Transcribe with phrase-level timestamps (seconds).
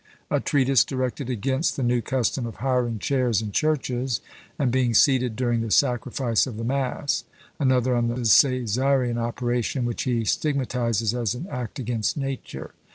[0.31, 4.19] A treatise directed against the new custom of hiring chairs in churches,
[4.57, 7.23] and being seated during the sacrifice of the mass.
[7.59, 12.73] Another on the CÃḊsarean operation, which he stigmatises as an act against nature.